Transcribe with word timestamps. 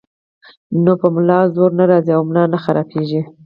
نو 0.83 0.93
پۀ 0.99 1.07
ملا 1.13 1.39
زور 1.55 1.71
نۀ 1.77 1.83
راځي 1.91 2.11
او 2.15 2.21
ملا 2.29 2.43
نۀ 2.51 2.57
خرابيږي- 2.63 3.21